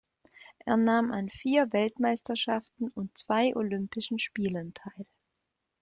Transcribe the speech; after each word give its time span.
Er 0.65 0.77
nahm 0.77 1.11
an 1.11 1.29
vier 1.29 1.73
Weltmeisterschaften 1.73 2.89
und 2.89 3.15
zwei 3.15 3.55
Olympischen 3.55 4.17
Spielen 4.17 4.73
teil. 4.73 5.05